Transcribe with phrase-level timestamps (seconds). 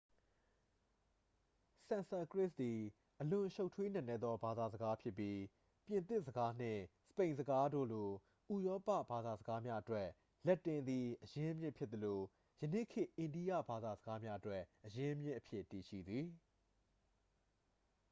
[1.87, 2.79] ဆန်စကရစ်သည်
[3.21, 5.39] အလွန်ရှုပ်ထွေးနက်နဲသော ဘာသာစကားဖြစ်ပြီး
[5.85, 8.09] ပြင်သစ်စကားနှင့် စပိန်စကားတို့လို
[8.53, 10.07] ဥရောပဘာသာစကားများအတွက်
[10.45, 12.19] လက်တင်သည် အရင်းအမြစ်ဖြစ်သလို
[12.61, 16.27] ယနေ့ခေတ် အိန္ဒိယဘာသာစကားများအတွက် အရင်းအမြစ်အဖြစ် တည်ရှိသည်